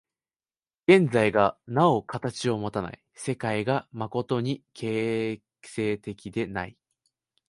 [0.87, 6.75] 現在がなお形をもたない、世界が真に形成的でない。